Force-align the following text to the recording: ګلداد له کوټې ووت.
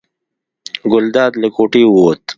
ګلداد 0.91 1.31
له 1.41 1.47
کوټې 1.55 1.83
ووت. 1.87 2.19